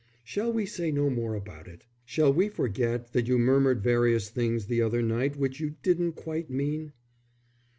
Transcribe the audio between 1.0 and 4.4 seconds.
more about it? Shall we forget that you murmured various